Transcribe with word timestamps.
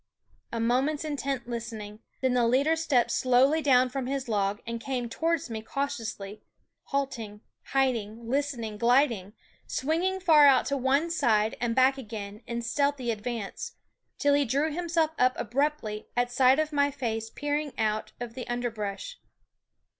A 0.51 0.59
moment's 0.59 1.05
intent 1.05 1.47
listening; 1.47 1.99
then 2.21 2.33
the 2.33 2.47
leader 2.47 2.75
stepped 2.75 3.11
slowly 3.11 3.61
down 3.61 3.87
from 3.87 4.07
his 4.07 4.27
log 4.27 4.59
and 4.65 4.81
came 4.81 5.07
towards 5.07 5.47
me 5.47 5.61
cautiously, 5.61 6.41
halting, 6.85 7.41
hiding, 7.65 8.27
listening, 8.27 8.79
gliding, 8.79 9.33
swinging 9.67 10.19
far 10.19 10.47
out 10.47 10.65
to 10.65 10.75
one 10.75 11.11
side 11.11 11.55
and 11.61 11.75
back 11.75 11.99
again 11.99 12.41
in 12.47 12.63
stealthy 12.63 13.11
advance, 13.11 13.73
till 14.17 14.33
he 14.33 14.43
drew 14.43 14.71
himself 14.73 15.11
up 15.19 15.33
abruptly 15.39 16.07
at 16.17 16.31
sight 16.31 16.57
of 16.57 16.73
my 16.73 16.89
face 16.89 17.29
peering 17.29 17.71
out 17.77 18.11
of 18.19 18.33
the 18.33 18.47
under 18.47 18.71
brush. 18.71 19.19